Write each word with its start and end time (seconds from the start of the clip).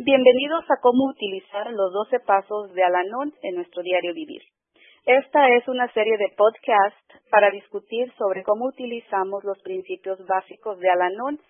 Bienvenidos 0.00 0.64
a 0.70 0.80
cómo 0.80 1.06
utilizar 1.06 1.72
los 1.72 1.92
12 1.92 2.20
pasos 2.20 2.72
de 2.72 2.84
Alanon 2.84 3.34
en 3.42 3.56
nuestro 3.56 3.82
diario 3.82 4.14
vivir. 4.14 4.42
Esta 5.04 5.48
es 5.56 5.66
una 5.66 5.92
serie 5.92 6.16
de 6.16 6.32
podcasts 6.36 7.28
para 7.32 7.50
discutir 7.50 8.06
sobre 8.16 8.44
cómo 8.44 8.66
utilizamos 8.66 9.42
los 9.42 9.60
principios 9.60 10.24
básicos 10.24 10.78
de 10.78 10.88
Alanon 10.88 11.40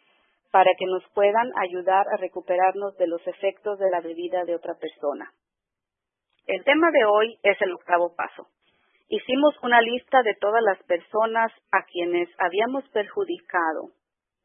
para 0.50 0.70
que 0.78 0.86
nos 0.86 1.04
puedan 1.12 1.52
ayudar 1.58 2.06
a 2.10 2.16
recuperarnos 2.16 2.96
de 2.96 3.08
los 3.08 3.20
efectos 3.26 3.78
de 3.78 3.90
la 3.90 4.00
bebida 4.00 4.46
de 4.46 4.54
otra 4.54 4.76
persona. 4.80 5.30
El 6.46 6.64
tema 6.64 6.90
de 6.90 7.04
hoy 7.04 7.36
es 7.42 7.60
el 7.60 7.74
octavo 7.74 8.14
paso. 8.16 8.46
Hicimos 9.10 9.62
una 9.62 9.82
lista 9.82 10.22
de 10.22 10.34
todas 10.40 10.62
las 10.62 10.82
personas 10.84 11.52
a 11.70 11.82
quienes 11.84 12.30
habíamos 12.38 12.88
perjudicado 12.94 13.90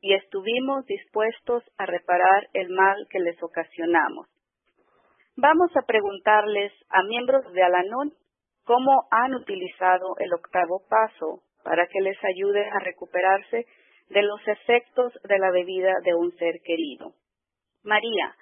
y 0.03 0.13
estuvimos 0.15 0.85
dispuestos 0.85 1.63
a 1.77 1.85
reparar 1.85 2.49
el 2.51 2.69
mal 2.69 3.07
que 3.09 3.19
les 3.19 3.41
ocasionamos. 3.41 4.27
Vamos 5.37 5.71
a 5.77 5.85
preguntarles 5.87 6.73
a 6.89 7.03
miembros 7.03 7.49
de 7.53 7.63
Alanón 7.63 8.11
cómo 8.65 9.07
han 9.11 9.33
utilizado 9.33 10.15
el 10.19 10.33
octavo 10.33 10.83
paso 10.89 11.43
para 11.63 11.87
que 11.87 12.01
les 12.01 12.17
ayude 12.21 12.69
a 12.69 12.79
recuperarse 12.79 13.65
de 14.09 14.21
los 14.23 14.45
efectos 14.45 15.13
de 15.23 15.39
la 15.39 15.51
bebida 15.51 15.93
de 16.03 16.13
un 16.15 16.35
ser 16.35 16.59
querido. 16.65 17.13
María, 17.83 18.35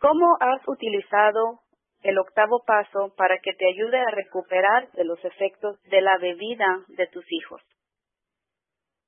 ¿cómo 0.00 0.38
has 0.40 0.66
utilizado 0.66 1.60
el 2.00 2.18
octavo 2.18 2.62
paso 2.66 3.12
para 3.14 3.38
que 3.40 3.52
te 3.52 3.68
ayude 3.68 3.98
a 3.98 4.10
recuperar 4.10 4.90
de 4.92 5.04
los 5.04 5.22
efectos 5.22 5.78
de 5.82 6.00
la 6.00 6.16
bebida 6.16 6.82
de 6.88 7.06
tus 7.08 7.26
hijos? 7.30 7.60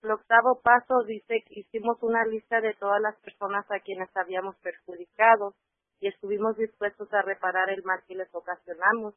El 0.03 0.11
octavo 0.11 0.61
paso 0.63 1.03
dice 1.05 1.43
que 1.47 1.61
hicimos 1.61 2.03
una 2.03 2.25
lista 2.25 2.61
de 2.61 2.75
todas 2.75 3.01
las 3.01 3.17
personas 3.21 3.65
a 3.71 3.81
quienes 3.81 4.15
habíamos 4.17 4.57
perjudicado 4.57 5.55
y 6.01 6.09
estuvimos 6.09 6.57
dispuestos 6.57 7.13
a 7.13 7.23
reparar 7.23 7.71
el 7.71 7.83
mal 7.83 8.03
que 8.07 8.15
les 8.15 8.33
ocasionamos. 8.35 9.15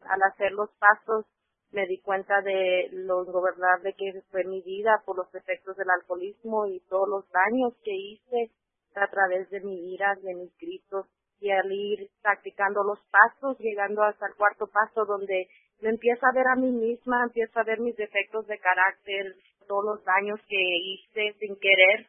Al 0.00 0.22
hacer 0.22 0.52
los 0.52 0.70
pasos 0.78 1.26
me 1.70 1.86
di 1.86 2.00
cuenta 2.00 2.40
de 2.42 2.88
lo 2.92 3.24
ingobernable 3.24 3.94
que 3.94 4.22
fue 4.30 4.44
mi 4.44 4.62
vida 4.62 5.02
por 5.04 5.16
los 5.16 5.34
efectos 5.34 5.76
del 5.76 5.90
alcoholismo 5.90 6.66
y 6.66 6.80
todos 6.88 7.08
los 7.08 7.30
daños 7.30 7.74
que 7.82 7.94
hice 7.94 8.50
a 8.94 9.06
través 9.08 9.48
de 9.50 9.60
mi 9.60 9.92
ira, 9.94 10.14
de 10.16 10.34
mis 10.34 10.56
gritos 10.58 11.06
y 11.40 11.50
al 11.50 11.70
ir 11.70 12.08
practicando 12.22 12.82
los 12.82 12.98
pasos, 13.10 13.58
llegando 13.58 14.02
hasta 14.02 14.26
el 14.26 14.34
cuarto 14.34 14.66
paso 14.66 15.04
donde 15.04 15.48
me 15.80 15.90
empiezo 15.90 16.26
a 16.26 16.34
ver 16.34 16.46
a 16.48 16.56
mí 16.56 16.70
misma, 16.70 17.24
empiezo 17.24 17.58
a 17.60 17.64
ver 17.64 17.80
mis 17.80 17.96
defectos 17.96 18.46
de 18.46 18.58
carácter, 18.58 19.34
todos 19.68 19.84
los 19.84 20.04
daños 20.04 20.40
que 20.48 20.56
hice 20.56 21.34
sin 21.38 21.56
querer. 21.60 22.06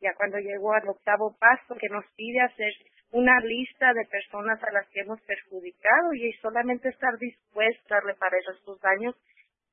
Ya 0.00 0.14
cuando 0.14 0.38
llego 0.38 0.72
al 0.72 0.88
octavo 0.88 1.36
paso 1.38 1.74
que 1.74 1.88
nos 1.88 2.04
pide 2.16 2.40
hacer 2.40 2.72
una 3.10 3.38
lista 3.40 3.92
de 3.94 4.04
personas 4.06 4.62
a 4.62 4.72
las 4.72 4.88
que 4.88 5.00
hemos 5.00 5.20
perjudicado 5.22 6.12
y 6.14 6.32
solamente 6.34 6.88
estar 6.88 7.16
dispuesta 7.18 7.96
a 7.96 8.00
reparar 8.00 8.40
esos 8.40 8.80
daños, 8.80 9.14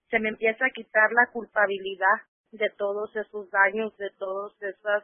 se 0.10 0.20
me 0.20 0.30
empieza 0.30 0.66
a 0.66 0.70
quitar 0.70 1.12
la 1.12 1.32
culpabilidad 1.32 2.22
de 2.52 2.70
todos 2.78 3.16
esos 3.16 3.50
daños, 3.50 3.96
de 3.98 4.10
todas 4.18 4.54
esas 4.62 5.04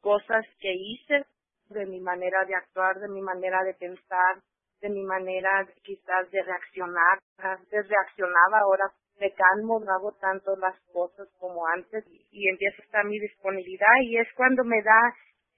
cosas 0.00 0.46
que 0.60 0.72
hice, 0.72 1.24
de 1.68 1.86
mi 1.86 2.00
manera 2.00 2.44
de 2.44 2.54
actuar, 2.54 2.98
de 2.98 3.08
mi 3.08 3.20
manera 3.20 3.62
de 3.64 3.74
pensar, 3.74 4.40
de 4.80 4.88
mi 4.88 5.02
manera 5.02 5.66
quizás 5.82 6.30
de 6.30 6.42
reaccionar. 6.42 7.18
Antes 7.38 7.88
reaccionaba, 7.88 8.60
ahora 8.60 8.84
me 9.20 9.32
calmo, 9.32 9.80
no 9.80 9.92
hago 9.92 10.12
tanto 10.20 10.56
las 10.56 10.78
cosas 10.92 11.28
como 11.38 11.66
antes 11.66 12.04
y 12.30 12.48
empieza 12.48 12.82
a 12.82 12.84
estar 12.84 13.04
mi 13.04 13.18
disponibilidad 13.18 13.94
y 14.02 14.18
es 14.18 14.28
cuando 14.36 14.64
me 14.64 14.82
da 14.82 15.00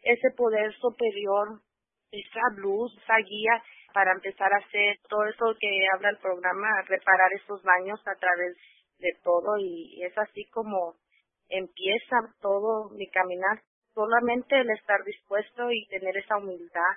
ese 0.02 0.30
poder 0.36 0.72
superior 0.74 1.60
esa 2.10 2.40
luz, 2.56 2.92
esa 3.02 3.16
guía 3.18 3.62
para 3.92 4.12
empezar 4.12 4.52
a 4.52 4.58
hacer 4.58 4.98
todo 5.08 5.24
eso 5.26 5.54
que 5.60 5.86
habla 5.94 6.10
el 6.10 6.18
programa, 6.18 6.68
reparar 6.88 7.32
esos 7.34 7.62
daños 7.62 8.00
a 8.06 8.14
través 8.14 8.56
de 8.98 9.12
todo 9.22 9.58
y 9.58 10.02
es 10.04 10.16
así 10.16 10.48
como 10.50 10.94
empieza 11.48 12.16
todo 12.40 12.90
mi 12.90 13.08
caminar. 13.10 13.62
Solamente 14.00 14.58
el 14.58 14.70
estar 14.70 15.04
dispuesto 15.04 15.70
y 15.70 15.86
tener 15.88 16.16
esa 16.16 16.38
humildad 16.38 16.96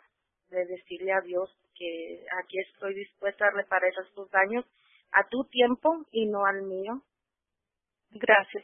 de 0.50 0.66
decirle 0.66 1.12
a 1.12 1.20
Dios 1.20 1.54
que 1.76 2.24
aquí 2.42 2.60
estoy 2.60 2.96
dispuesta 2.96 3.46
a 3.46 3.52
reparar 3.52 3.92
esos 3.92 4.32
daños 4.32 4.64
a 5.12 5.28
tu 5.28 5.44
tiempo 5.52 6.06
y 6.14 6.28
no 6.28 6.46
al 6.46 6.62
mío. 6.62 7.02
Gracias. 8.12 8.64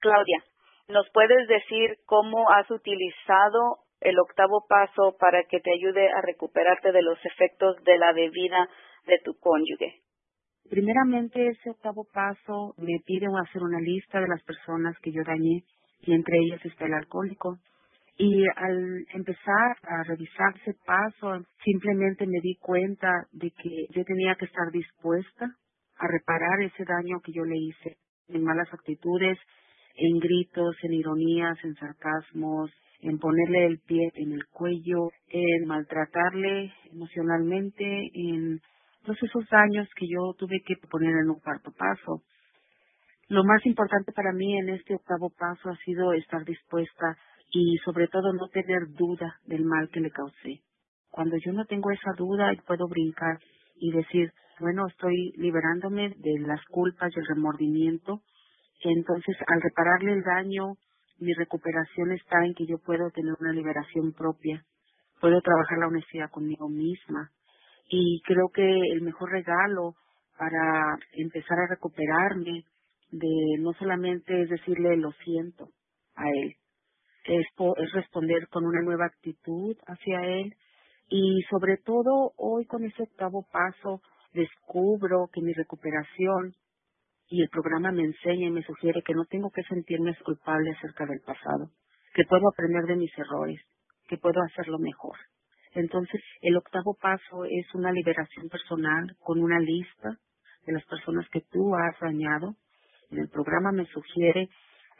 Claudia, 0.00 0.44
¿nos 0.88 1.08
puedes 1.14 1.48
decir 1.48 1.96
cómo 2.04 2.50
has 2.50 2.70
utilizado 2.70 3.78
el 4.00 4.18
octavo 4.18 4.66
paso 4.68 5.16
para 5.18 5.42
que 5.44 5.60
te 5.60 5.72
ayude 5.72 6.10
a 6.10 6.20
recuperarte 6.20 6.92
de 6.92 7.00
los 7.00 7.18
efectos 7.24 7.82
de 7.84 7.96
la 7.96 8.12
bebida 8.12 8.68
de 9.06 9.18
tu 9.24 9.32
cónyuge? 9.40 10.02
Primeramente, 10.68 11.48
ese 11.48 11.70
octavo 11.70 12.06
paso 12.12 12.74
me 12.76 12.98
pide 13.06 13.28
hacer 13.40 13.62
una 13.62 13.80
lista 13.80 14.20
de 14.20 14.28
las 14.28 14.42
personas 14.42 14.94
que 14.98 15.10
yo 15.10 15.22
dañé 15.24 15.64
y 16.06 16.14
entre 16.14 16.38
ellas 16.38 16.64
está 16.64 16.86
el 16.86 16.94
alcohólico. 16.94 17.58
Y 18.18 18.44
al 18.56 19.04
empezar 19.12 19.76
a 19.82 20.02
revisar 20.04 20.54
ese 20.56 20.78
paso, 20.86 21.44
simplemente 21.62 22.26
me 22.26 22.40
di 22.40 22.56
cuenta 22.56 23.12
de 23.32 23.50
que 23.50 23.86
yo 23.90 24.04
tenía 24.04 24.34
que 24.36 24.46
estar 24.46 24.70
dispuesta 24.72 25.50
a 25.98 26.06
reparar 26.08 26.62
ese 26.62 26.84
daño 26.84 27.20
que 27.22 27.32
yo 27.32 27.44
le 27.44 27.58
hice 27.58 27.98
en 28.28 28.42
malas 28.42 28.72
actitudes, 28.72 29.38
en 29.96 30.18
gritos, 30.18 30.76
en 30.82 30.94
ironías, 30.94 31.58
en 31.62 31.74
sarcasmos, 31.74 32.70
en 33.00 33.18
ponerle 33.18 33.66
el 33.66 33.78
pie 33.80 34.10
en 34.14 34.32
el 34.32 34.46
cuello, 34.46 35.10
en 35.28 35.66
maltratarle 35.66 36.72
emocionalmente, 36.90 37.84
en 38.14 38.60
todos 39.04 39.22
esos 39.22 39.46
daños 39.50 39.88
que 39.94 40.06
yo 40.08 40.32
tuve 40.38 40.62
que 40.66 40.76
poner 40.90 41.10
en 41.22 41.30
un 41.30 41.40
cuarto 41.40 41.70
paso. 41.72 42.22
Lo 43.28 43.42
más 43.42 43.64
importante 43.66 44.12
para 44.12 44.32
mí 44.32 44.56
en 44.56 44.68
este 44.68 44.94
octavo 44.94 45.30
paso 45.30 45.70
ha 45.70 45.76
sido 45.78 46.12
estar 46.12 46.44
dispuesta 46.44 47.16
y 47.50 47.76
sobre 47.84 48.06
todo 48.06 48.32
no 48.32 48.46
tener 48.48 48.86
duda 48.90 49.40
del 49.46 49.64
mal 49.64 49.88
que 49.90 49.98
le 50.00 50.12
causé. 50.12 50.62
Cuando 51.10 51.36
yo 51.44 51.52
no 51.52 51.64
tengo 51.64 51.90
esa 51.90 52.12
duda 52.16 52.52
y 52.52 52.56
puedo 52.58 52.86
brincar 52.86 53.40
y 53.80 53.90
decir, 53.90 54.32
bueno, 54.60 54.86
estoy 54.86 55.32
liberándome 55.38 56.10
de 56.10 56.38
las 56.46 56.64
culpas 56.66 57.12
y 57.16 57.18
el 57.18 57.26
remordimiento, 57.26 58.22
entonces 58.84 59.36
al 59.48 59.60
repararle 59.60 60.12
el 60.12 60.22
daño 60.22 60.74
mi 61.18 61.32
recuperación 61.32 62.12
está 62.12 62.44
en 62.44 62.54
que 62.54 62.66
yo 62.66 62.78
puedo 62.78 63.10
tener 63.10 63.34
una 63.40 63.52
liberación 63.52 64.12
propia, 64.12 64.62
puedo 65.20 65.40
trabajar 65.40 65.78
la 65.78 65.88
honestidad 65.88 66.30
conmigo 66.30 66.68
misma 66.68 67.30
y 67.88 68.20
creo 68.24 68.50
que 68.54 68.68
el 68.92 69.02
mejor 69.02 69.32
regalo 69.32 69.94
para 70.38 70.96
empezar 71.14 71.58
a 71.58 71.74
recuperarme 71.74 72.64
de 73.18 73.62
no 73.62 73.72
solamente 73.74 74.42
es 74.42 74.48
decirle 74.48 74.96
lo 74.96 75.12
siento 75.24 75.68
a 76.14 76.24
él, 76.28 76.54
es, 77.24 77.46
es 77.76 77.92
responder 77.92 78.48
con 78.48 78.64
una 78.64 78.82
nueva 78.82 79.06
actitud 79.06 79.76
hacia 79.86 80.20
él 80.24 80.54
y 81.08 81.40
sobre 81.50 81.76
todo 81.78 82.32
hoy 82.36 82.66
con 82.66 82.84
ese 82.84 83.02
octavo 83.02 83.46
paso 83.52 84.00
descubro 84.32 85.28
que 85.32 85.40
mi 85.40 85.52
recuperación 85.52 86.54
y 87.28 87.42
el 87.42 87.48
programa 87.48 87.90
me 87.90 88.04
enseña 88.04 88.48
y 88.48 88.52
me 88.52 88.62
sugiere 88.62 89.02
que 89.02 89.14
no 89.14 89.24
tengo 89.24 89.50
que 89.50 89.62
sentirme 89.64 90.16
culpable 90.24 90.70
acerca 90.70 91.06
del 91.06 91.20
pasado, 91.20 91.70
que 92.14 92.24
puedo 92.24 92.48
aprender 92.48 92.84
de 92.84 92.96
mis 92.96 93.10
errores, 93.18 93.60
que 94.08 94.18
puedo 94.18 94.40
hacerlo 94.42 94.78
mejor. 94.78 95.16
Entonces, 95.74 96.22
el 96.40 96.56
octavo 96.56 96.94
paso 96.94 97.44
es 97.44 97.66
una 97.74 97.92
liberación 97.92 98.48
personal 98.48 99.16
con 99.18 99.42
una 99.42 99.58
lista 99.58 100.16
de 100.66 100.72
las 100.72 100.84
personas 100.86 101.28
que 101.30 101.40
tú 101.40 101.74
has 101.74 101.98
dañado. 102.00 102.54
En 103.10 103.18
el 103.18 103.28
programa 103.28 103.72
me 103.72 103.86
sugiere 103.86 104.48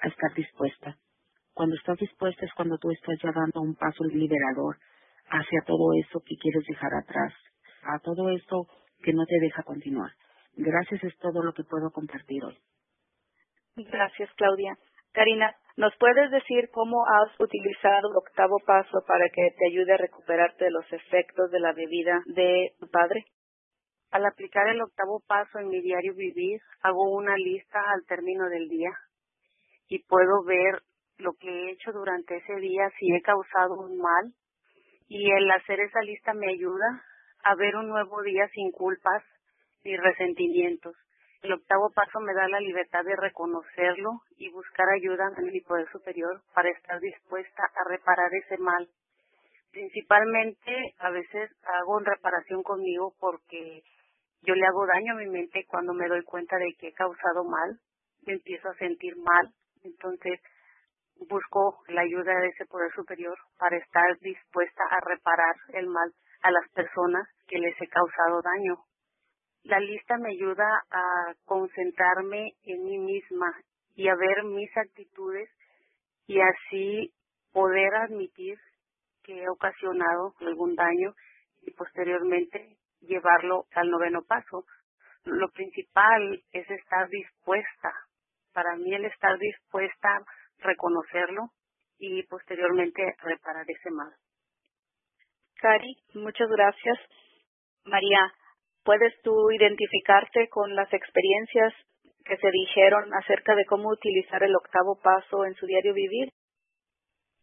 a 0.00 0.08
estar 0.08 0.34
dispuesta. 0.34 0.96
Cuando 1.54 1.76
estás 1.76 1.98
dispuesta 1.98 2.44
es 2.44 2.52
cuando 2.54 2.78
tú 2.78 2.90
estás 2.90 3.16
ya 3.22 3.32
dando 3.32 3.60
un 3.60 3.74
paso 3.74 4.04
liberador 4.04 4.76
hacia 5.28 5.62
todo 5.66 5.92
eso 6.04 6.20
que 6.20 6.36
quieres 6.36 6.64
dejar 6.68 6.94
atrás, 6.94 7.32
a 7.82 7.98
todo 8.00 8.30
eso 8.30 8.66
que 9.02 9.12
no 9.12 9.24
te 9.26 9.40
deja 9.40 9.62
continuar. 9.62 10.10
Gracias 10.54 11.02
es 11.04 11.16
todo 11.18 11.42
lo 11.42 11.52
que 11.52 11.64
puedo 11.64 11.90
compartir 11.90 12.44
hoy. 12.44 12.58
Gracias, 13.76 14.30
Claudia. 14.36 14.76
Karina, 15.12 15.54
¿Nos 15.76 15.94
puedes 15.98 16.30
decir 16.30 16.70
cómo 16.72 17.04
has 17.04 17.38
utilizado 17.38 18.08
el 18.08 18.16
octavo 18.16 18.56
paso 18.66 19.04
para 19.06 19.28
que 19.28 19.50
te 19.58 19.66
ayude 19.66 19.92
a 19.92 19.98
recuperarte 19.98 20.64
de 20.64 20.70
los 20.70 20.90
efectos 20.90 21.50
de 21.50 21.60
la 21.60 21.74
bebida 21.74 22.22
de 22.24 22.72
tu 22.80 22.88
padre? 22.88 23.26
Al 24.10 24.24
aplicar 24.24 24.68
el 24.68 24.80
octavo 24.80 25.22
paso 25.26 25.58
en 25.58 25.68
mi 25.68 25.80
diario 25.80 26.14
vivir, 26.14 26.60
hago 26.82 27.10
una 27.10 27.36
lista 27.36 27.80
al 27.80 28.04
término 28.06 28.48
del 28.48 28.68
día 28.68 28.92
y 29.88 30.02
puedo 30.04 30.42
ver 30.44 30.82
lo 31.18 31.32
que 31.34 31.48
he 31.48 31.70
hecho 31.72 31.92
durante 31.92 32.36
ese 32.36 32.56
día, 32.56 32.90
si 32.98 33.12
he 33.14 33.22
causado 33.22 33.74
un 33.74 33.98
mal. 33.98 34.32
Y 35.08 35.30
el 35.30 35.50
hacer 35.50 35.80
esa 35.80 36.00
lista 36.00 36.34
me 36.34 36.48
ayuda 36.48 37.04
a 37.44 37.54
ver 37.54 37.76
un 37.76 37.88
nuevo 37.88 38.22
día 38.22 38.48
sin 38.48 38.70
culpas 38.72 39.22
ni 39.84 39.96
resentimientos. 39.96 40.96
El 41.42 41.52
octavo 41.52 41.90
paso 41.94 42.18
me 42.20 42.34
da 42.34 42.48
la 42.48 42.60
libertad 42.60 43.04
de 43.04 43.14
reconocerlo 43.14 44.22
y 44.36 44.50
buscar 44.50 44.86
ayuda 44.88 45.30
en 45.36 45.52
mi 45.52 45.60
poder 45.60 45.88
superior 45.92 46.42
para 46.54 46.70
estar 46.70 46.98
dispuesta 46.98 47.62
a 47.62 47.88
reparar 47.88 48.34
ese 48.34 48.58
mal. 48.58 48.88
Principalmente 49.70 50.94
a 50.98 51.10
veces 51.10 51.50
hago 51.62 52.00
reparación 52.00 52.62
conmigo 52.62 53.14
porque 53.20 53.82
yo 54.46 54.54
le 54.54 54.64
hago 54.64 54.86
daño 54.86 55.12
a 55.12 55.16
mi 55.16 55.26
mente 55.26 55.66
cuando 55.66 55.92
me 55.92 56.06
doy 56.06 56.22
cuenta 56.22 56.56
de 56.56 56.72
que 56.78 56.88
he 56.88 56.92
causado 56.92 57.44
mal, 57.44 57.80
me 58.26 58.34
empiezo 58.34 58.68
a 58.68 58.76
sentir 58.76 59.16
mal, 59.16 59.52
entonces 59.82 60.40
busco 61.28 61.82
la 61.88 62.02
ayuda 62.02 62.32
de 62.40 62.48
ese 62.48 62.64
poder 62.66 62.92
superior 62.92 63.36
para 63.58 63.76
estar 63.76 64.18
dispuesta 64.20 64.84
a 64.90 65.00
reparar 65.00 65.56
el 65.72 65.88
mal 65.88 66.12
a 66.42 66.50
las 66.52 66.68
personas 66.72 67.28
que 67.48 67.58
les 67.58 67.74
he 67.80 67.88
causado 67.88 68.40
daño. 68.42 68.76
La 69.64 69.80
lista 69.80 70.16
me 70.18 70.30
ayuda 70.30 70.84
a 70.90 71.34
concentrarme 71.44 72.52
en 72.62 72.84
mí 72.84 72.98
misma 72.98 73.52
y 73.96 74.08
a 74.08 74.14
ver 74.14 74.44
mis 74.44 74.70
actitudes 74.76 75.50
y 76.28 76.40
así 76.40 77.12
poder 77.52 77.94
admitir 77.96 78.58
que 79.24 79.42
he 79.42 79.48
ocasionado 79.48 80.34
algún 80.40 80.76
daño 80.76 81.14
y 81.62 81.72
posteriormente 81.72 82.75
llevarlo 83.06 83.66
al 83.74 83.90
noveno 83.90 84.22
paso. 84.22 84.64
Lo 85.24 85.48
principal 85.50 86.42
es 86.52 86.70
estar 86.70 87.08
dispuesta. 87.08 87.92
Para 88.52 88.76
mí 88.76 88.94
el 88.94 89.04
estar 89.04 89.38
dispuesta 89.38 90.24
reconocerlo 90.58 91.50
y 91.98 92.22
posteriormente 92.24 93.14
reparar 93.22 93.64
ese 93.68 93.90
mal. 93.90 94.12
Cari, 95.60 95.96
muchas 96.14 96.48
gracias. 96.48 96.98
María, 97.84 98.32
¿Puedes 98.86 99.20
tú 99.22 99.50
identificarte 99.50 100.48
con 100.48 100.76
las 100.76 100.92
experiencias 100.92 101.74
que 102.24 102.36
se 102.36 102.50
dijeron 102.52 103.12
acerca 103.14 103.56
de 103.56 103.64
cómo 103.64 103.88
utilizar 103.88 104.44
el 104.44 104.54
octavo 104.54 104.96
paso 105.02 105.44
en 105.44 105.54
su 105.54 105.66
diario 105.66 105.92
vivir? 105.92 106.28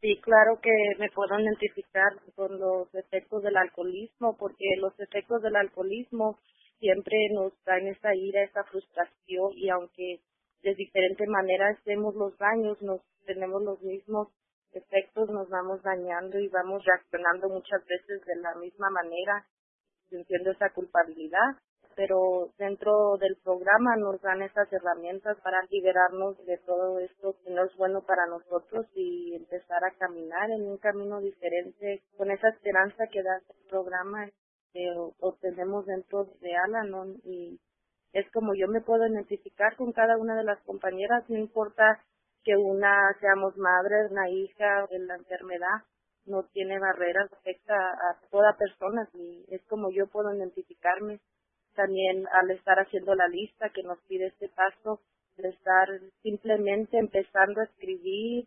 Sí, 0.04 0.20
claro 0.20 0.60
que 0.62 0.70
me 1.00 1.10
puedo 1.12 1.40
identificar 1.40 2.12
con 2.36 2.60
los 2.60 2.94
efectos 2.94 3.42
del 3.42 3.56
alcoholismo, 3.56 4.36
porque 4.38 4.66
los 4.82 4.92
efectos 5.00 5.42
del 5.42 5.56
alcoholismo 5.56 6.40
siempre 6.78 7.16
nos 7.32 7.54
dan 7.64 7.88
esa 7.88 8.14
ira, 8.14 8.44
esa 8.44 8.66
frustración 8.66 9.54
y 9.56 9.70
aunque 9.70 10.20
de 10.62 10.76
diferente 10.76 11.26
manera 11.26 11.70
hacemos 11.70 12.16
los 12.16 12.38
daños, 12.38 12.82
nos 12.82 13.00
tenemos 13.26 13.64
los 13.64 13.82
mismos 13.82 14.28
efectos, 14.74 15.30
nos 15.30 15.48
vamos 15.48 15.82
dañando 15.84 16.38
y 16.38 16.50
vamos 16.50 16.84
reaccionando 16.84 17.48
muchas 17.48 17.80
veces 17.86 18.26
de 18.26 18.36
la 18.42 18.56
misma 18.56 18.90
manera 18.90 19.48
sintiendo 20.10 20.52
esa 20.52 20.70
culpabilidad, 20.72 21.56
pero 21.96 22.52
dentro 22.58 23.18
del 23.20 23.38
programa 23.44 23.96
nos 23.98 24.22
dan 24.22 24.42
esas 24.42 24.72
herramientas 24.72 25.38
para 25.42 25.62
liberarnos 25.70 26.38
de 26.46 26.58
todo 26.60 27.00
esto 27.00 27.36
que 27.44 27.52
no 27.52 27.64
es 27.66 27.76
bueno 27.78 28.02
para 28.06 28.26
nosotros 28.28 28.86
y 28.96 29.36
empezar 29.36 29.84
a 29.84 29.98
caminar 29.98 30.52
en 30.52 30.64
un 30.68 30.78
camino 30.78 31.20
diferente 31.20 32.04
con 32.18 32.32
esa 32.32 32.50
esperanza 32.50 33.06
que 33.12 33.24
da 33.24 33.38
el 33.38 33.70
programa 33.70 34.30
que 34.72 34.94
obtenemos 35.20 35.86
dentro 35.86 36.26
de 36.42 36.56
Alanon. 36.56 37.22
Y 37.24 37.60
es 38.14 38.30
como 38.32 38.54
yo 38.56 38.68
me 38.68 38.82
puedo 38.82 39.08
identificar 39.08 39.76
con 39.76 39.92
cada 39.92 40.18
una 40.18 40.36
de 40.36 40.44
las 40.44 40.62
compañeras, 40.64 41.24
no 41.30 41.38
importa 41.38 42.00
que 42.44 42.56
una 42.56 43.16
seamos 43.20 43.56
madre, 43.58 44.08
una 44.10 44.30
hija, 44.30 44.86
en 44.90 45.08
la 45.08 45.16
enfermedad, 45.16 45.84
no 46.26 46.44
tiene 46.54 46.80
barreras, 46.80 47.32
afecta 47.32 47.76
a 47.76 48.20
toda 48.32 48.58
persona 48.58 49.08
y 49.14 49.46
es 49.50 49.62
como 49.66 49.92
yo 49.92 50.08
puedo 50.08 50.34
identificarme 50.34 51.20
también 51.74 52.26
al 52.34 52.52
estar 52.52 52.80
haciendo 52.80 53.16
la 53.16 53.28
lista 53.28 53.70
que 53.70 53.84
nos 53.84 54.00
pide 54.08 54.28
este 54.28 54.50
paso, 54.50 55.02
de 55.38 55.50
estar 55.50 55.88
simplemente 56.22 56.98
empezando 56.98 57.62
a 57.62 57.66
escribir 57.66 58.46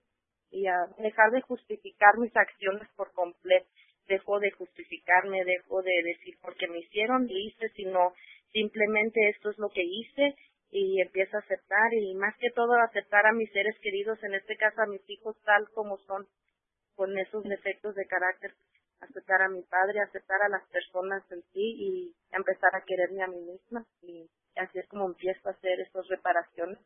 y 0.50 0.66
a 0.66 0.86
dejar 0.98 1.30
de 1.32 1.40
justificar 1.42 2.18
mis 2.18 2.34
acciones 2.36 2.88
por 2.96 3.12
completo. 3.12 3.66
Dejo 4.08 4.38
de 4.38 4.52
justificarme, 4.52 5.44
dejo 5.44 5.82
de 5.82 6.02
decir 6.04 6.38
porque 6.40 6.68
me 6.68 6.78
hicieron 6.78 7.28
y 7.28 7.48
hice, 7.48 7.68
sino 7.70 8.14
simplemente 8.52 9.28
esto 9.30 9.50
es 9.50 9.58
lo 9.58 9.68
que 9.70 9.82
hice 9.82 10.36
y 10.70 11.00
empiezo 11.00 11.36
a 11.36 11.40
aceptar 11.40 11.92
y 11.92 12.14
más 12.14 12.36
que 12.38 12.50
todo 12.50 12.74
aceptar 12.74 13.26
a 13.26 13.32
mis 13.32 13.50
seres 13.50 13.76
queridos, 13.80 14.22
en 14.22 14.34
este 14.34 14.56
caso 14.56 14.82
a 14.82 14.86
mis 14.86 15.02
hijos 15.10 15.36
tal 15.44 15.68
como 15.74 15.98
son, 15.98 16.26
con 16.94 17.18
esos 17.18 17.42
defectos 17.44 17.94
de 17.94 18.06
carácter, 18.06 18.52
aceptar 19.00 19.42
a 19.42 19.48
mi 19.48 19.62
padre, 19.62 20.00
aceptar 20.00 20.40
a 20.42 20.48
las 20.48 20.66
personas 20.68 21.22
en 21.30 21.42
sí 21.52 21.60
y 21.78 22.14
empezar 22.32 22.74
a 22.74 22.84
quererme 22.84 23.22
a 23.22 23.28
mí 23.28 23.40
misma. 23.40 23.84
Y 24.02 24.28
así 24.56 24.78
es 24.78 24.88
como 24.88 25.06
empiezo 25.06 25.48
a 25.48 25.52
hacer 25.52 25.80
esas 25.80 26.06
reparaciones. 26.08 26.78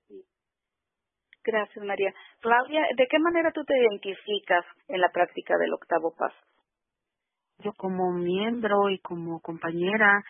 Gracias, 1.44 1.84
María. 1.84 2.12
Claudia, 2.40 2.86
¿de 2.96 3.06
qué 3.06 3.18
manera 3.18 3.50
tú 3.52 3.64
te 3.64 3.74
identificas 3.78 4.64
en 4.88 5.00
la 5.00 5.08
práctica 5.08 5.56
del 5.56 5.72
octavo 5.72 6.14
paso? 6.16 6.36
Yo 7.58 7.72
como 7.74 8.12
miembro 8.12 8.88
y 8.90 8.98
como 9.00 9.40
compañera 9.40 10.22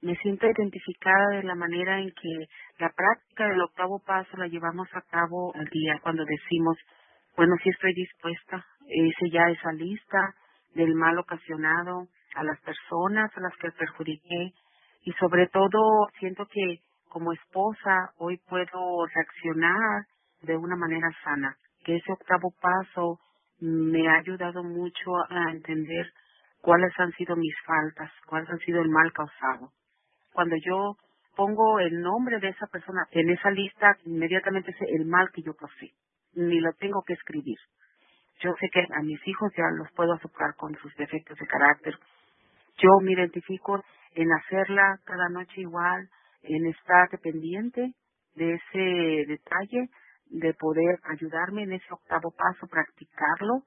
me 0.00 0.14
siento 0.16 0.46
identificada 0.46 1.36
de 1.36 1.42
la 1.42 1.54
manera 1.54 2.00
en 2.00 2.10
que 2.10 2.46
la 2.78 2.90
práctica 2.90 3.48
del 3.48 3.60
octavo 3.62 4.00
paso 4.06 4.36
la 4.36 4.46
llevamos 4.46 4.88
a 4.92 5.02
cabo 5.02 5.52
al 5.54 5.66
día 5.66 5.98
cuando 6.02 6.24
decimos, 6.24 6.76
bueno, 7.36 7.54
sí 7.62 7.70
estoy 7.70 7.94
dispuesta 7.94 8.64
hice 8.88 9.30
ya 9.30 9.42
esa 9.50 9.72
lista 9.72 10.34
del 10.78 10.94
mal 10.94 11.18
ocasionado 11.18 12.06
a 12.36 12.44
las 12.44 12.60
personas 12.60 13.36
a 13.36 13.40
las 13.40 13.54
que 13.56 13.72
perjudiqué 13.72 14.52
y 15.02 15.12
sobre 15.18 15.48
todo 15.48 16.08
siento 16.20 16.46
que 16.46 16.78
como 17.08 17.32
esposa 17.32 18.12
hoy 18.18 18.38
puedo 18.48 19.04
reaccionar 19.12 20.06
de 20.42 20.56
una 20.56 20.76
manera 20.76 21.08
sana, 21.24 21.56
que 21.84 21.96
ese 21.96 22.12
octavo 22.12 22.52
paso 22.60 23.18
me 23.60 24.06
ha 24.08 24.18
ayudado 24.18 24.62
mucho 24.62 25.16
a 25.28 25.50
entender 25.50 26.06
cuáles 26.60 26.92
han 26.98 27.10
sido 27.12 27.34
mis 27.34 27.54
faltas, 27.66 28.12
cuáles 28.26 28.48
han 28.48 28.58
sido 28.60 28.80
el 28.80 28.88
mal 28.88 29.12
causado. 29.12 29.72
Cuando 30.32 30.54
yo 30.64 30.94
pongo 31.34 31.80
el 31.80 32.00
nombre 32.00 32.38
de 32.38 32.50
esa 32.50 32.66
persona 32.68 33.02
en 33.10 33.30
esa 33.30 33.50
lista, 33.50 33.96
inmediatamente 34.04 34.72
sé 34.74 34.84
el 34.90 35.06
mal 35.06 35.28
que 35.34 35.42
yo 35.42 35.54
causé, 35.54 35.90
ni 36.34 36.60
lo 36.60 36.72
tengo 36.74 37.02
que 37.04 37.14
escribir. 37.14 37.58
Yo 38.40 38.54
sé 38.60 38.68
que 38.72 38.80
a 38.80 39.02
mis 39.02 39.20
hijos 39.26 39.52
ya 39.56 39.64
los 39.76 39.90
puedo 39.92 40.12
aceptar 40.12 40.54
con 40.56 40.74
sus 40.76 40.94
defectos 40.96 41.36
de 41.38 41.46
carácter. 41.46 41.94
Yo 42.78 42.90
me 43.02 43.12
identifico 43.12 43.82
en 44.14 44.28
hacerla 44.32 44.98
cada 45.04 45.28
noche 45.28 45.60
igual, 45.60 46.08
en 46.42 46.66
estar 46.66 47.08
dependiente 47.10 47.92
de 48.34 48.54
ese 48.54 49.26
detalle, 49.26 49.88
de 50.30 50.54
poder 50.54 51.00
ayudarme 51.04 51.64
en 51.64 51.72
ese 51.72 51.86
octavo 51.90 52.30
paso, 52.30 52.66
practicarlo, 52.68 53.62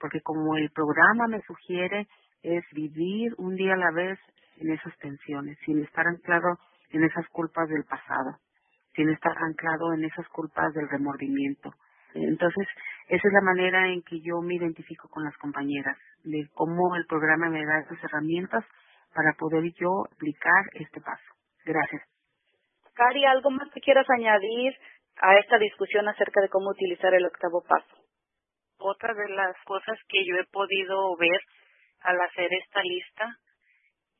porque 0.00 0.20
como 0.20 0.56
el 0.56 0.70
programa 0.70 1.28
me 1.28 1.40
sugiere, 1.42 2.08
es 2.42 2.64
vivir 2.72 3.34
un 3.36 3.54
día 3.54 3.74
a 3.74 3.76
la 3.76 3.90
vez 3.92 4.18
en 4.56 4.72
esas 4.72 4.96
tensiones, 4.98 5.58
sin 5.64 5.82
estar 5.84 6.06
anclado 6.06 6.58
en 6.90 7.04
esas 7.04 7.26
culpas 7.28 7.68
del 7.68 7.84
pasado, 7.84 8.38
sin 8.94 9.10
estar 9.10 9.36
anclado 9.38 9.92
en 9.92 10.04
esas 10.04 10.26
culpas 10.28 10.72
del 10.74 10.88
remordimiento. 10.88 11.72
Entonces, 12.14 12.66
esa 13.08 13.28
es 13.28 13.32
la 13.32 13.40
manera 13.40 13.88
en 13.88 14.02
que 14.02 14.20
yo 14.20 14.40
me 14.42 14.54
identifico 14.54 15.08
con 15.08 15.24
las 15.24 15.36
compañeras, 15.38 15.96
de 16.24 16.46
cómo 16.54 16.94
el 16.94 17.06
programa 17.06 17.48
me 17.48 17.64
da 17.64 17.80
esas 17.80 18.02
herramientas 18.04 18.64
para 19.14 19.32
poder 19.32 19.64
yo 19.80 20.04
aplicar 20.12 20.64
este 20.74 21.00
paso. 21.00 21.24
Gracias. 21.64 22.02
Cari, 22.94 23.24
¿algo 23.24 23.50
más 23.50 23.70
que 23.72 23.80
quieras 23.80 24.06
añadir 24.10 24.74
a 25.20 25.38
esta 25.38 25.58
discusión 25.58 26.06
acerca 26.08 26.40
de 26.42 26.48
cómo 26.48 26.70
utilizar 26.70 27.14
el 27.14 27.24
octavo 27.24 27.62
paso? 27.66 27.96
Otra 28.78 29.14
de 29.14 29.28
las 29.30 29.56
cosas 29.64 29.98
que 30.08 30.24
yo 30.26 30.36
he 30.36 30.44
podido 30.52 31.16
ver 31.16 31.40
al 32.00 32.20
hacer 32.20 32.48
esta 32.52 32.82
lista 32.82 33.36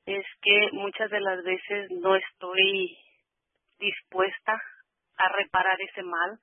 es 0.07 0.25
que 0.40 0.71
muchas 0.73 1.11
de 1.11 1.21
las 1.21 1.45
veces 1.45 1.90
no 2.00 2.16
estoy 2.16 2.97
dispuesta 3.78 4.59
a 5.16 5.28
reparar 5.37 5.76
ese 5.80 6.02
mal 6.02 6.38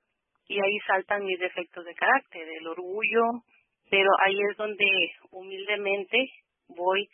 y 0.48 0.60
ahí 0.60 0.78
saltan 0.86 1.24
mis 1.24 1.38
defectos 1.38 1.84
de 1.84 1.94
carácter, 1.94 2.48
el 2.48 2.66
orgullo, 2.66 3.22
pero 3.90 4.10
ahí 4.24 4.36
es 4.50 4.56
donde 4.56 4.86
humildemente 5.30 6.18
voy 6.68 7.08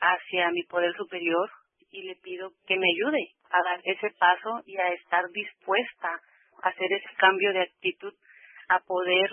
hacia 0.00 0.50
mi 0.50 0.62
poder 0.64 0.94
superior 0.94 1.50
y 1.90 2.02
le 2.02 2.16
pido 2.16 2.52
que 2.66 2.76
me 2.76 2.86
ayude 2.86 3.30
a 3.50 3.62
dar 3.62 3.80
ese 3.84 4.10
paso 4.18 4.62
y 4.66 4.76
a 4.76 4.88
estar 4.92 5.24
dispuesta 5.32 6.20
a 6.62 6.68
hacer 6.68 6.92
ese 6.92 7.14
cambio 7.16 7.52
de 7.52 7.62
actitud 7.62 8.12
a 8.68 8.80
poder 8.80 9.30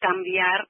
cambiar 0.00 0.66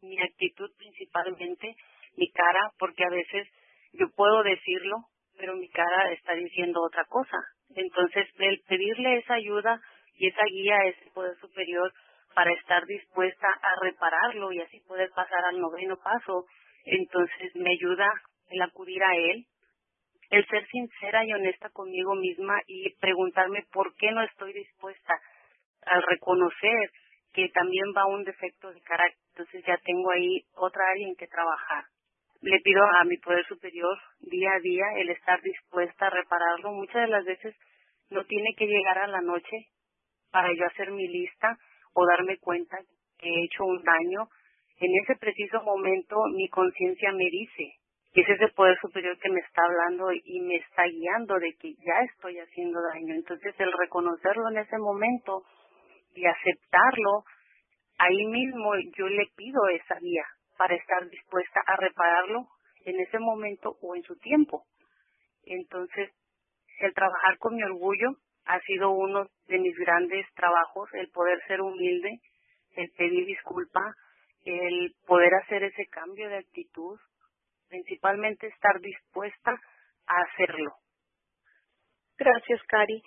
mi 0.00 0.18
actitud 0.20 0.70
principalmente, 0.78 1.74
mi 2.16 2.30
cara, 2.30 2.70
porque 2.78 3.04
a 3.04 3.10
veces 3.10 3.48
yo 3.92 4.06
puedo 4.14 4.42
decirlo, 4.42 4.96
pero 5.36 5.56
mi 5.56 5.68
cara 5.68 6.12
está 6.12 6.34
diciendo 6.34 6.80
otra 6.82 7.04
cosa. 7.04 7.36
Entonces, 7.74 8.28
el 8.38 8.60
pedirle 8.66 9.18
esa 9.18 9.34
ayuda 9.34 9.80
y 10.18 10.28
esa 10.28 10.42
guía 10.50 10.76
a 10.76 10.86
ese 10.88 11.10
poder 11.12 11.36
superior 11.38 11.92
para 12.34 12.52
estar 12.52 12.84
dispuesta 12.86 13.48
a 13.48 13.84
repararlo 13.84 14.52
y 14.52 14.60
así 14.60 14.80
poder 14.80 15.10
pasar 15.14 15.44
al 15.46 15.60
noveno 15.60 15.96
paso, 15.96 16.44
entonces 16.84 17.54
me 17.54 17.70
ayuda 17.70 18.08
el 18.50 18.62
acudir 18.62 19.02
a 19.02 19.16
él, 19.16 19.46
el 20.30 20.46
ser 20.46 20.66
sincera 20.66 21.24
y 21.24 21.32
honesta 21.32 21.70
conmigo 21.70 22.14
misma 22.14 22.60
y 22.66 22.94
preguntarme 23.00 23.64
por 23.72 23.94
qué 23.96 24.10
no 24.12 24.22
estoy 24.22 24.52
dispuesta 24.52 25.18
al 25.86 26.02
reconocer 26.02 26.90
que 27.32 27.48
también 27.50 27.86
va 27.96 28.06
un 28.06 28.24
defecto 28.24 28.72
de 28.72 28.80
carácter. 28.82 29.18
Entonces 29.30 29.64
ya 29.66 29.76
tengo 29.78 30.10
ahí 30.10 30.42
otra 30.54 30.82
área 30.90 31.06
en 31.06 31.14
que 31.14 31.26
trabajar. 31.28 31.84
Le 32.40 32.60
pido 32.60 32.82
a 33.00 33.04
mi 33.04 33.16
poder 33.18 33.46
superior 33.46 33.96
día 34.20 34.50
a 34.52 34.60
día 34.60 34.84
el 34.96 35.10
estar 35.10 35.40
dispuesta 35.42 36.06
a 36.06 36.10
repararlo. 36.10 36.72
Muchas 36.72 37.02
de 37.02 37.08
las 37.08 37.24
veces 37.24 37.54
no 38.10 38.24
tiene 38.24 38.54
que 38.56 38.66
llegar 38.66 38.98
a 38.98 39.06
la 39.06 39.20
noche 39.20 39.68
para 40.30 40.52
yo 40.54 40.64
hacer 40.66 40.90
mi 40.90 41.06
lista 41.08 41.56
o 41.94 42.06
darme 42.06 42.38
cuenta 42.38 42.78
que 43.18 43.28
he 43.28 43.44
hecho 43.44 43.64
un 43.64 43.82
daño. 43.82 44.28
En 44.80 44.90
ese 45.02 45.16
preciso 45.16 45.62
momento 45.62 46.16
mi 46.34 46.48
conciencia 46.48 47.12
me 47.12 47.24
dice, 47.30 47.74
que 48.12 48.22
es 48.22 48.28
ese 48.28 48.48
poder 48.48 48.78
superior 48.80 49.18
que 49.18 49.30
me 49.30 49.40
está 49.40 49.62
hablando 49.64 50.12
y 50.12 50.40
me 50.40 50.56
está 50.56 50.84
guiando 50.84 51.38
de 51.38 51.54
que 51.54 51.74
ya 51.74 52.00
estoy 52.12 52.38
haciendo 52.38 52.80
daño. 52.92 53.14
Entonces 53.14 53.54
el 53.58 53.72
reconocerlo 53.72 54.48
en 54.50 54.58
ese 54.58 54.78
momento 54.78 55.42
y 56.14 56.24
aceptarlo, 56.26 57.24
ahí 57.98 58.26
mismo 58.26 58.72
yo 58.96 59.08
le 59.08 59.26
pido 59.36 59.60
esa 59.68 59.96
guía 60.00 60.24
para 60.56 60.74
estar 60.74 61.08
dispuesta 61.08 61.60
a 61.66 61.76
repararlo 61.76 62.46
en 62.84 62.98
ese 63.00 63.18
momento 63.18 63.76
o 63.82 63.94
en 63.94 64.02
su 64.02 64.16
tiempo. 64.16 64.64
Entonces, 65.44 66.10
el 66.80 66.92
trabajar 66.94 67.38
con 67.38 67.54
mi 67.54 67.62
orgullo 67.62 68.16
ha 68.48 68.58
sido 68.60 68.90
uno 68.90 69.26
de 69.46 69.58
mis 69.58 69.76
grandes 69.76 70.26
trabajos, 70.34 70.88
el 70.94 71.08
poder 71.10 71.38
ser 71.46 71.60
humilde, 71.60 72.18
el 72.76 72.90
pedir 72.96 73.26
disculpa, 73.26 73.94
el 74.44 74.94
poder 75.06 75.34
hacer 75.34 75.64
ese 75.64 75.86
cambio 75.86 76.28
de 76.30 76.38
actitud, 76.38 76.98
principalmente 77.68 78.46
estar 78.46 78.80
dispuesta 78.80 79.52
a 80.06 80.22
hacerlo. 80.22 80.72
Gracias, 82.16 82.62
Cari. 82.66 83.02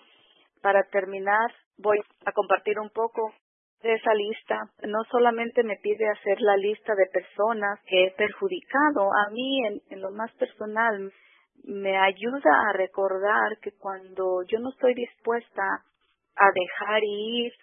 Para 0.62 0.84
terminar, 0.84 1.52
voy 1.78 2.00
a 2.24 2.32
compartir 2.34 2.80
un 2.80 2.92
poco 2.92 3.34
de 3.82 3.96
esa 3.96 4.14
lista. 4.14 4.60
No 4.84 5.04
solamente 5.10 5.64
me 5.64 5.78
pide 5.78 6.08
hacer 6.08 6.40
la 6.40 6.56
lista 6.56 6.94
de 6.94 7.08
personas 7.08 7.80
que 7.88 8.06
he 8.06 8.12
perjudicado, 8.12 9.10
a 9.12 9.32
mí 9.32 9.66
en, 9.66 9.82
en 9.90 10.02
lo 10.02 10.12
más 10.12 10.32
personal 10.34 11.12
me 11.64 11.98
ayuda 11.98 12.70
a 12.70 12.74
recordar 12.74 13.58
que 13.62 13.72
cuando 13.78 14.44
yo 14.48 14.60
no 14.60 14.70
estoy 14.70 14.94
dispuesta 14.94 15.64
a 16.36 16.46
dejar 16.54 17.02
ir 17.04 17.54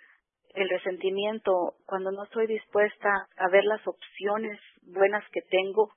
el 0.55 0.69
resentimiento, 0.69 1.75
cuando 1.87 2.11
no 2.11 2.25
estoy 2.25 2.47
dispuesta 2.47 3.11
a 3.37 3.49
ver 3.49 3.65
las 3.65 3.87
opciones 3.87 4.59
buenas 4.83 5.25
que 5.31 5.43
tengo, 5.43 5.91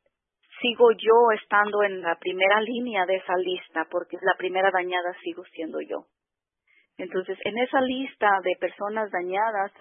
sigo 0.62 0.92
yo 0.92 1.32
estando 1.42 1.84
en 1.84 2.02
la 2.02 2.16
primera 2.16 2.62
línea 2.62 3.06
de 3.06 3.16
esa 3.16 3.36
lista, 3.38 3.86
porque 3.90 4.18
la 4.22 4.36
primera 4.38 4.70
dañada 4.72 5.14
sigo 5.24 5.44
siendo 5.46 5.80
yo. 5.82 6.06
Entonces, 6.98 7.38
en 7.46 7.58
esa 7.58 7.82
lista 7.82 8.30
de 8.44 8.56
personas 8.60 9.10
dañadas, 9.12 9.72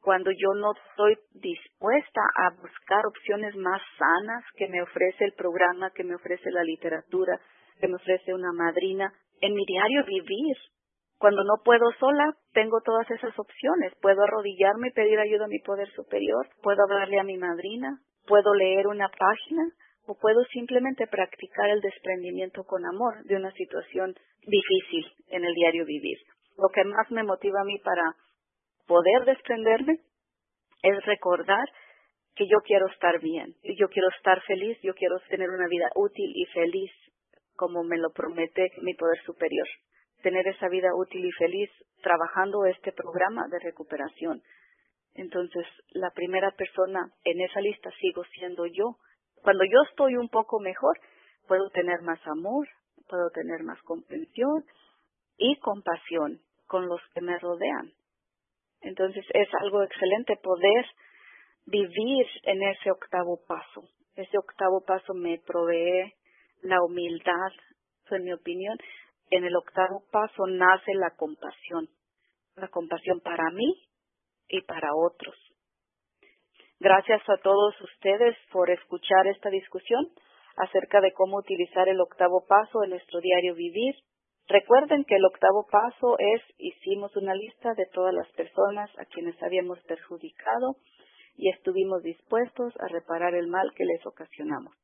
cuando 0.00 0.30
yo 0.30 0.54
no 0.54 0.72
estoy 0.72 1.16
dispuesta 1.34 2.20
a 2.36 2.50
buscar 2.50 3.06
opciones 3.06 3.54
más 3.56 3.82
sanas 3.98 4.44
que 4.56 4.68
me 4.68 4.82
ofrece 4.82 5.24
el 5.24 5.32
programa, 5.32 5.90
que 5.90 6.04
me 6.04 6.14
ofrece 6.14 6.50
la 6.50 6.62
literatura, 6.62 7.40
que 7.80 7.88
me 7.88 7.96
ofrece 7.96 8.34
una 8.34 8.52
madrina, 8.52 9.12
en 9.40 9.54
mi 9.54 9.64
diario 9.66 10.04
vivir. 10.06 10.56
Cuando 11.18 11.44
no 11.44 11.62
puedo 11.64 11.90
sola, 11.98 12.34
tengo 12.52 12.80
todas 12.84 13.10
esas 13.10 13.38
opciones. 13.38 13.92
Puedo 14.00 14.22
arrodillarme 14.22 14.88
y 14.88 14.92
pedir 14.92 15.18
ayuda 15.18 15.46
a 15.46 15.48
mi 15.48 15.60
poder 15.60 15.90
superior, 15.92 16.48
puedo 16.62 16.82
hablarle 16.84 17.18
a 17.18 17.24
mi 17.24 17.38
madrina, 17.38 18.00
puedo 18.26 18.54
leer 18.54 18.86
una 18.86 19.08
página, 19.08 19.64
o 20.06 20.16
puedo 20.18 20.44
simplemente 20.52 21.06
practicar 21.06 21.68
el 21.70 21.80
desprendimiento 21.80 22.64
con 22.64 22.84
amor 22.86 23.24
de 23.24 23.36
una 23.36 23.50
situación 23.52 24.14
difícil 24.46 25.04
en 25.28 25.44
el 25.44 25.52
diario 25.54 25.84
vivir. 25.84 26.18
Lo 26.56 26.68
que 26.68 26.84
más 26.84 27.10
me 27.10 27.24
motiva 27.24 27.60
a 27.60 27.64
mí 27.64 27.78
para 27.80 28.14
poder 28.86 29.24
desprenderme 29.24 29.98
es 30.82 31.04
recordar 31.04 31.68
que 32.36 32.46
yo 32.46 32.58
quiero 32.64 32.86
estar 32.88 33.20
bien, 33.20 33.54
yo 33.78 33.88
quiero 33.88 34.08
estar 34.16 34.40
feliz, 34.42 34.78
yo 34.82 34.94
quiero 34.94 35.16
tener 35.28 35.50
una 35.50 35.66
vida 35.68 35.88
útil 35.96 36.30
y 36.34 36.44
feliz 36.46 36.92
como 37.56 37.82
me 37.82 37.98
lo 37.98 38.10
promete 38.10 38.70
mi 38.82 38.94
poder 38.94 39.18
superior. 39.24 39.66
Tener 40.22 40.46
esa 40.48 40.68
vida 40.68 40.88
útil 40.94 41.24
y 41.24 41.32
feliz 41.32 41.70
trabajando 42.02 42.64
este 42.66 42.92
programa 42.92 43.46
de 43.50 43.58
recuperación. 43.58 44.42
Entonces, 45.14 45.66
la 45.90 46.10
primera 46.10 46.50
persona 46.52 47.10
en 47.24 47.40
esa 47.40 47.60
lista 47.60 47.90
sigo 48.00 48.22
siendo 48.24 48.66
yo, 48.66 48.96
cuando 49.42 49.64
yo 49.64 49.82
estoy 49.88 50.16
un 50.16 50.28
poco 50.28 50.60
mejor, 50.60 50.98
puedo 51.46 51.70
tener 51.70 52.02
más 52.02 52.20
amor, 52.26 52.66
puedo 53.08 53.30
tener 53.30 53.62
más 53.62 53.80
comprensión 53.82 54.64
y 55.38 55.58
compasión 55.60 56.40
con 56.66 56.88
los 56.88 57.00
que 57.14 57.20
me 57.20 57.38
rodean. 57.38 57.92
Entonces 58.80 59.24
es 59.32 59.48
algo 59.60 59.82
excelente 59.82 60.36
poder 60.42 60.86
vivir 61.66 62.26
en 62.44 62.62
ese 62.62 62.90
octavo 62.90 63.40
paso. 63.46 63.88
Ese 64.14 64.38
octavo 64.38 64.82
paso 64.84 65.14
me 65.14 65.38
provee 65.38 66.12
la 66.62 66.82
humildad, 66.82 67.52
en 68.10 68.24
mi 68.24 68.32
opinión. 68.32 68.76
En 69.30 69.44
el 69.44 69.56
octavo 69.56 70.04
paso 70.12 70.46
nace 70.46 70.94
la 70.94 71.10
compasión, 71.16 71.88
la 72.54 72.68
compasión 72.68 73.20
para 73.20 73.50
mí 73.50 73.88
y 74.48 74.60
para 74.62 74.94
otros. 74.94 75.34
Gracias 76.78 77.22
a 77.28 77.38
todos 77.38 77.74
ustedes 77.80 78.36
por 78.52 78.70
escuchar 78.70 79.26
esta 79.26 79.50
discusión 79.50 80.08
acerca 80.56 81.00
de 81.00 81.12
cómo 81.12 81.38
utilizar 81.38 81.88
el 81.88 82.00
octavo 82.00 82.44
paso 82.46 82.84
en 82.84 82.90
nuestro 82.90 83.20
diario 83.20 83.54
vivir. 83.54 83.94
Recuerden 84.46 85.04
que 85.04 85.16
el 85.16 85.24
octavo 85.24 85.66
paso 85.70 86.16
es 86.18 86.42
hicimos 86.58 87.16
una 87.16 87.34
lista 87.34 87.74
de 87.74 87.86
todas 87.92 88.14
las 88.14 88.28
personas 88.32 88.90
a 88.98 89.06
quienes 89.06 89.42
habíamos 89.42 89.80
perjudicado 89.80 90.76
y 91.36 91.50
estuvimos 91.50 92.02
dispuestos 92.02 92.72
a 92.78 92.88
reparar 92.88 93.34
el 93.34 93.48
mal 93.48 93.72
que 93.74 93.84
les 93.84 94.06
ocasionamos. 94.06 94.74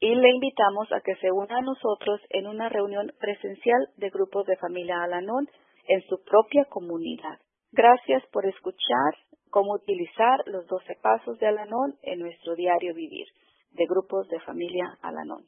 Y 0.00 0.14
le 0.14 0.30
invitamos 0.30 0.90
a 0.92 1.00
que 1.00 1.14
se 1.16 1.30
una 1.30 1.58
a 1.58 1.60
nosotros 1.60 2.20
en 2.30 2.46
una 2.46 2.70
reunión 2.70 3.12
presencial 3.20 3.88
de 3.98 4.08
grupos 4.08 4.46
de 4.46 4.56
familia 4.56 5.02
Alanón 5.02 5.46
en 5.88 6.00
su 6.08 6.24
propia 6.24 6.64
comunidad. 6.64 7.38
Gracias 7.72 8.24
por 8.32 8.46
escuchar 8.46 9.12
cómo 9.50 9.74
utilizar 9.74 10.40
los 10.46 10.66
12 10.66 10.96
pasos 11.02 11.38
de 11.38 11.46
Alanón 11.46 11.96
en 12.02 12.20
nuestro 12.20 12.54
diario 12.54 12.94
vivir 12.94 13.26
de 13.72 13.84
grupos 13.86 14.26
de 14.28 14.40
familia 14.40 14.96
Alanón. 15.02 15.44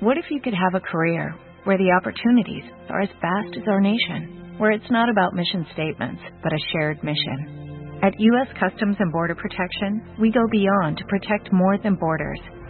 What 0.00 0.18
if 0.18 0.28
you 0.30 0.40
could 0.40 0.54
have 0.54 0.74
a 0.74 0.80
career 0.80 1.36
where 1.64 1.78
the 1.78 1.92
opportunities 1.94 2.64
are 2.90 3.02
as 3.02 3.10
vast 3.22 3.56
as 3.56 3.68
our 3.68 3.80
nation, 3.80 4.58
where 4.58 4.72
it's 4.72 4.90
not 4.90 5.08
about 5.08 5.34
mission 5.34 5.64
statements, 5.72 6.20
but 6.42 6.52
a 6.52 6.58
shared 6.72 6.98
mission? 7.04 8.00
At 8.02 8.18
U.S. 8.18 8.50
Customs 8.58 8.96
and 8.98 9.12
Border 9.12 9.36
Protection, 9.36 10.18
we 10.18 10.32
go 10.32 10.42
beyond 10.50 10.98
to 10.98 11.06
protect 11.06 11.52
more 11.52 11.78
than 11.78 11.94
borders, 11.94 12.40